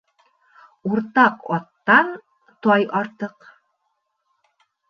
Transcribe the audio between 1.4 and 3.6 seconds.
аттан тай артыҡ